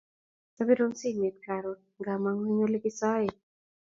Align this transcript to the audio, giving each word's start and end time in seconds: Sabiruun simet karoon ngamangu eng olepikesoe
Sabiruun 0.55 0.93
simet 0.99 1.37
karoon 1.45 1.79
ngamangu 1.99 2.43
eng 2.49 2.63
olepikesoe 2.65 3.29